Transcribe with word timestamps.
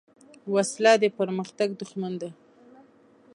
وسله 0.53 0.91
د 1.01 1.05
پرمختګ 1.17 1.69
دښمن 1.79 2.13
ده 2.21 2.29